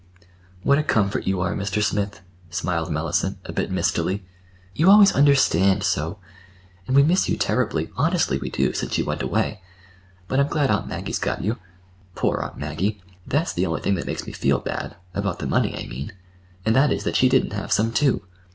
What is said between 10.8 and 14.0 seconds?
Maggie's got you. Poor Aunt Maggie! That's the only thing